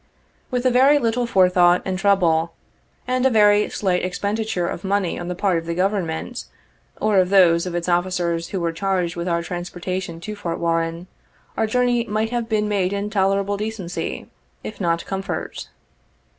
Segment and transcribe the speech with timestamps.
[0.49, 2.53] With a very little forethought and trouble,
[3.07, 6.45] and a very slight expenditure of money on the part of the Government,
[6.99, 11.05] or of those of its officers who were charged with our transportation to Fort Warren,
[11.55, 14.25] our jour ney might have been made in tolerable decency,
[14.63, 15.69] if not com fort.